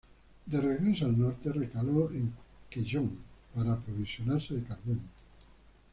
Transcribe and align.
De 0.47 0.59
regreso 0.59 1.05
al 1.05 1.19
norte, 1.19 1.51
recaló 1.51 2.09
en 2.09 2.33
Quellón 2.71 3.19
para 3.53 3.73
aprovisionarse 3.73 4.55
de 4.55 4.63
carbón. 4.63 5.01